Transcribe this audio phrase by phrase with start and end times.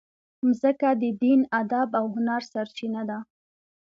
[0.47, 3.17] مځکه د دین، ادب او هنر سرچینه ده.